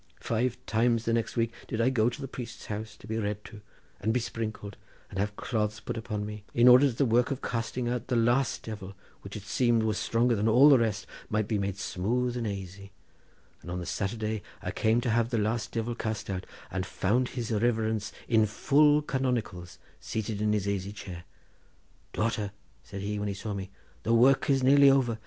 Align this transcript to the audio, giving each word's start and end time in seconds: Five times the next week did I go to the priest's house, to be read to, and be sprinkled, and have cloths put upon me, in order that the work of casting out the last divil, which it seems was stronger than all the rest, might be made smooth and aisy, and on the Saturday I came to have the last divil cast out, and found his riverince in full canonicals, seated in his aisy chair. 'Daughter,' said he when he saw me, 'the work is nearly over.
Five 0.19 0.57
times 0.65 1.05
the 1.05 1.13
next 1.13 1.35
week 1.37 1.53
did 1.67 1.79
I 1.79 1.91
go 1.91 2.09
to 2.09 2.21
the 2.21 2.27
priest's 2.27 2.65
house, 2.65 2.97
to 2.97 3.05
be 3.05 3.19
read 3.19 3.45
to, 3.45 3.61
and 3.99 4.11
be 4.11 4.19
sprinkled, 4.19 4.75
and 5.11 5.19
have 5.19 5.35
cloths 5.35 5.79
put 5.79 5.95
upon 5.95 6.25
me, 6.25 6.43
in 6.55 6.67
order 6.67 6.87
that 6.87 6.97
the 6.97 7.05
work 7.05 7.29
of 7.29 7.43
casting 7.43 7.87
out 7.87 8.07
the 8.07 8.15
last 8.15 8.63
divil, 8.63 8.95
which 9.21 9.35
it 9.35 9.43
seems 9.43 9.83
was 9.85 9.99
stronger 9.99 10.35
than 10.35 10.47
all 10.49 10.69
the 10.69 10.79
rest, 10.79 11.05
might 11.29 11.47
be 11.47 11.59
made 11.59 11.77
smooth 11.77 12.35
and 12.35 12.47
aisy, 12.47 12.91
and 13.61 13.69
on 13.69 13.77
the 13.77 13.85
Saturday 13.85 14.41
I 14.59 14.71
came 14.71 15.01
to 15.01 15.09
have 15.11 15.29
the 15.29 15.37
last 15.37 15.71
divil 15.73 15.93
cast 15.93 16.31
out, 16.31 16.47
and 16.71 16.83
found 16.83 17.29
his 17.37 17.51
riverince 17.51 18.11
in 18.27 18.47
full 18.47 19.03
canonicals, 19.03 19.77
seated 19.99 20.41
in 20.41 20.51
his 20.53 20.67
aisy 20.67 20.93
chair. 20.93 21.25
'Daughter,' 22.13 22.53
said 22.81 23.01
he 23.01 23.19
when 23.19 23.27
he 23.27 23.35
saw 23.35 23.53
me, 23.53 23.69
'the 24.01 24.15
work 24.15 24.49
is 24.49 24.63
nearly 24.63 24.89
over. 24.89 25.19